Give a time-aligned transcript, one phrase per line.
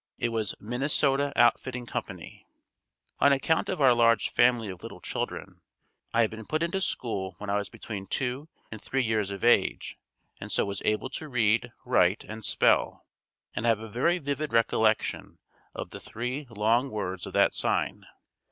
[0.17, 2.47] It was "Minnesota Outfitting Company."
[3.19, 5.61] On account of our large family of little children,
[6.11, 9.43] I had been put into school when I was between two and three years of
[9.43, 9.99] age
[10.39, 13.05] and so was able to read, write and spell,
[13.53, 15.37] and I have a very vivid recollection
[15.75, 18.07] of the three long words of that sign.